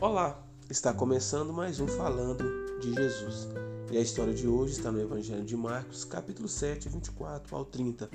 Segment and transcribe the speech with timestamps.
[0.00, 0.40] Olá,
[0.70, 2.44] está começando mais um Falando
[2.78, 3.48] de Jesus.
[3.90, 8.08] E a história de hoje está no Evangelho de Marcos, capítulo 7, 24 ao 30.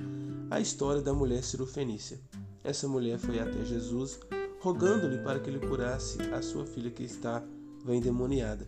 [0.50, 2.22] A história da mulher cirofenícia.
[2.64, 4.18] Essa mulher foi até Jesus,
[4.62, 7.46] rogando-lhe para que ele curasse a sua filha que estava
[7.90, 8.66] endemoniada.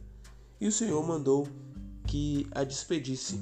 [0.60, 1.48] E o Senhor mandou
[2.06, 3.40] que a despedisse.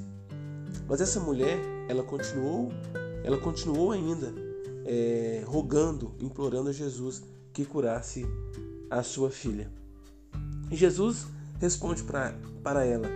[0.86, 2.68] Mas essa mulher, ela continuou,
[3.24, 4.32] ela continuou ainda
[4.84, 8.24] é, rogando, implorando a Jesus que curasse
[8.98, 9.70] a sua filha.
[10.70, 11.26] E Jesus
[11.60, 13.06] responde pra, para ela: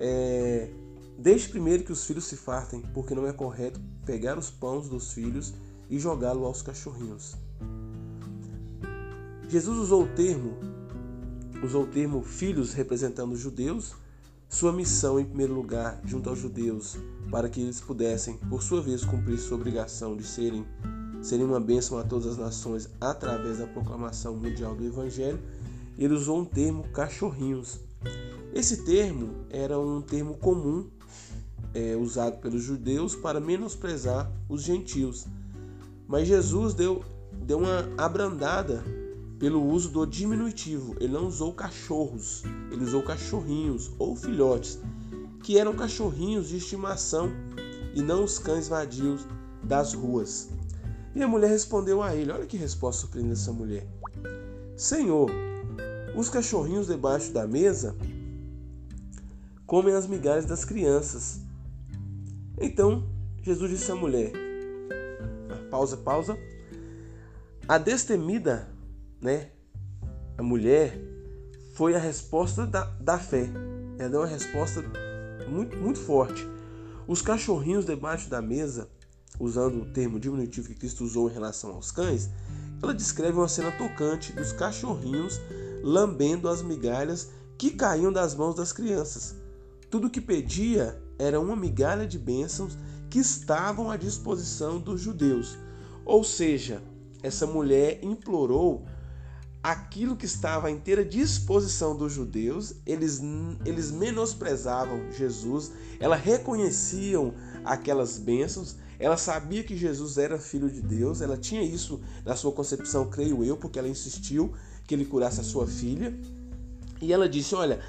[0.00, 0.70] é,
[1.18, 5.12] Deixe primeiro que os filhos se fartem, porque não é correto pegar os pães dos
[5.12, 5.54] filhos
[5.88, 7.36] e jogá-lo aos cachorrinhos.
[9.48, 10.56] Jesus usou o termo,
[11.62, 13.94] usou o termo filhos representando os judeus,
[14.48, 16.96] sua missão em primeiro lugar junto aos judeus,
[17.30, 20.66] para que eles pudessem, por sua vez, cumprir sua obrigação de serem
[21.22, 25.40] seria uma bênção a todas as nações através da proclamação mundial do Evangelho,
[25.96, 27.80] ele usou um termo cachorrinhos.
[28.52, 30.90] Esse termo era um termo comum
[31.72, 35.26] é, usado pelos judeus para menosprezar os gentios.
[36.06, 38.84] Mas Jesus deu, deu uma abrandada
[39.38, 40.94] pelo uso do diminutivo.
[41.00, 44.78] Ele não usou cachorros, ele usou cachorrinhos ou filhotes,
[45.42, 47.30] que eram cachorrinhos de estimação
[47.94, 49.26] e não os cães vadios
[49.62, 50.48] das ruas.
[51.14, 53.86] E a mulher respondeu a ele: Olha que resposta surpreendente essa mulher.
[54.76, 55.30] Senhor,
[56.16, 57.96] os cachorrinhos debaixo da mesa
[59.66, 61.40] comem as migalhas das crianças.
[62.60, 63.08] Então
[63.42, 64.32] Jesus disse à mulher:
[65.70, 66.38] Pausa, pausa.
[67.68, 68.68] A destemida,
[69.20, 69.50] né?
[70.36, 70.98] A mulher
[71.74, 73.48] foi a resposta da, da fé.
[73.98, 74.82] Ela deu uma resposta
[75.48, 76.46] muito, muito forte.
[77.06, 78.88] Os cachorrinhos debaixo da mesa
[79.38, 82.30] usando o termo diminutivo que Cristo usou em relação aos cães,
[82.82, 85.40] ela descreve uma cena tocante dos cachorrinhos
[85.82, 89.34] lambendo as migalhas que caíam das mãos das crianças.
[89.90, 92.76] Tudo o que pedia era uma migalha de bênçãos
[93.10, 95.56] que estavam à disposição dos judeus.
[96.04, 96.82] Ou seja,
[97.22, 98.84] essa mulher implorou
[99.62, 103.20] aquilo que estava à inteira disposição dos judeus, eles,
[103.64, 107.32] eles menosprezavam Jesus, ela reconheciam
[107.64, 112.50] aquelas bênçãos, ela sabia que Jesus era filho de Deus, ela tinha isso na sua
[112.50, 114.52] concepção, creio eu, porque ela insistiu
[114.84, 116.16] que ele curasse a sua filha.
[117.00, 117.80] E ela disse: Olha,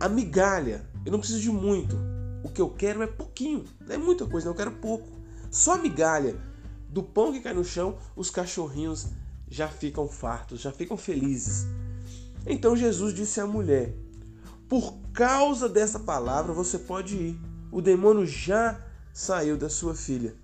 [0.00, 1.96] a migalha, eu não preciso de muito,
[2.42, 5.08] o que eu quero é pouquinho, não é muita coisa, não, eu quero pouco.
[5.50, 6.36] Só a migalha
[6.88, 9.08] do pão que cai no chão, os cachorrinhos
[9.48, 11.66] já ficam fartos, já ficam felizes.
[12.46, 13.94] Então Jesus disse à mulher:
[14.68, 17.40] Por causa dessa palavra você pode ir.
[17.70, 18.80] O demônio já
[19.12, 20.34] saiu da sua filha.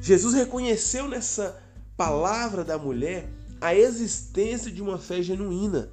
[0.00, 1.60] Jesus reconheceu nessa
[1.96, 3.28] palavra da mulher
[3.60, 5.90] a existência de uma fé genuína.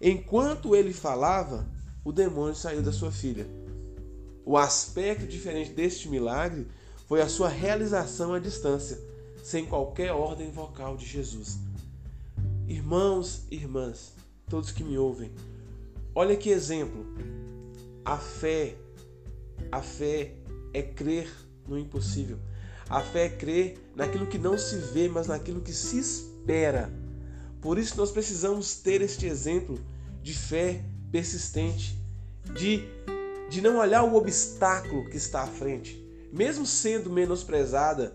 [0.00, 1.66] Enquanto ele falava,
[2.04, 3.46] o demônio saiu da sua filha.
[4.44, 6.68] O aspecto diferente deste milagre
[7.08, 8.98] foi a sua realização à distância,
[9.46, 11.56] sem qualquer ordem vocal de Jesus.
[12.66, 14.12] Irmãos irmãs,
[14.48, 15.30] todos que me ouvem,
[16.12, 17.06] olha que exemplo.
[18.04, 18.74] A fé,
[19.70, 20.32] a fé
[20.74, 21.32] é crer
[21.64, 22.40] no impossível.
[22.90, 26.92] A fé é crer naquilo que não se vê, mas naquilo que se espera.
[27.60, 29.78] Por isso nós precisamos ter este exemplo
[30.24, 30.82] de fé
[31.12, 31.96] persistente,
[32.52, 32.82] de,
[33.48, 38.12] de não olhar o obstáculo que está à frente, mesmo sendo menosprezada,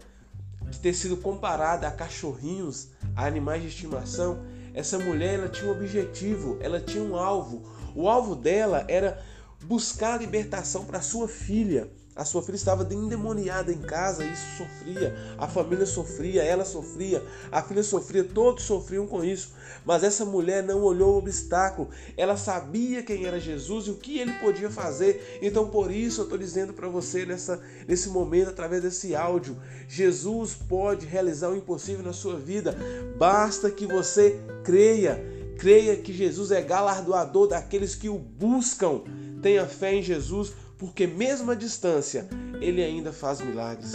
[0.71, 4.39] de ter sido comparada a cachorrinhos, a animais de estimação,
[4.73, 7.61] essa mulher ela tinha um objetivo, ela tinha um alvo.
[7.93, 9.21] O alvo dela era
[9.63, 11.89] buscar a libertação para sua filha.
[12.13, 17.63] A sua filha estava endemoniada em casa, isso sofria, a família sofria, ela sofria, a
[17.63, 19.53] filha sofria, todos sofriam com isso.
[19.85, 24.19] Mas essa mulher não olhou o obstáculo, ela sabia quem era Jesus e o que
[24.19, 25.39] ele podia fazer.
[25.41, 30.53] Então, por isso, eu estou dizendo para você nessa, nesse momento, através desse áudio: Jesus
[30.53, 32.75] pode realizar o impossível na sua vida,
[33.17, 35.39] basta que você creia.
[35.57, 39.03] Creia que Jesus é galardoador daqueles que o buscam.
[39.41, 42.27] Tenha fé em Jesus, porque mesmo à distância,
[42.61, 43.93] ele ainda faz milagres.